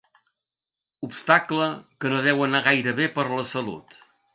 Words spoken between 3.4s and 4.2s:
salut.